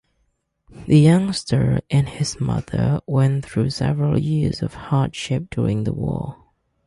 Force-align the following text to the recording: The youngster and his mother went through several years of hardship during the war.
The 0.87 0.97
youngster 0.99 1.81
and 1.91 2.09
his 2.09 2.39
mother 2.39 3.01
went 3.05 3.45
through 3.45 3.69
several 3.69 4.17
years 4.17 4.63
of 4.63 4.73
hardship 4.73 5.51
during 5.51 5.83
the 5.83 5.93
war. 5.93 6.37